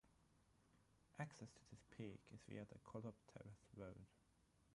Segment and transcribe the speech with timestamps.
[1.19, 4.07] Access to this peak is via the Kolob Terrace Road.